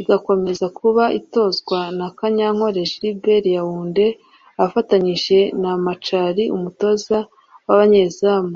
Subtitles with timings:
[0.00, 4.06] igakomeza kuba itozwa na Kanyankore Gilbert Yaounde
[4.64, 7.18] afatanije na Macari umutoza
[7.66, 8.54] w’Abanyezamu